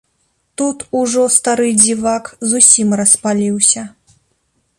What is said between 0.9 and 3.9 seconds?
ужо стары дзівак зусім распаліўся.